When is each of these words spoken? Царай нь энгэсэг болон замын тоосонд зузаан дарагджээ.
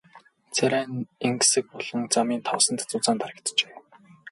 Царай 0.55 0.85
нь 0.93 1.05
энгэсэг 1.27 1.65
болон 1.73 2.01
замын 2.13 2.41
тоосонд 2.47 2.79
зузаан 2.89 3.17
дарагджээ. 3.19 3.71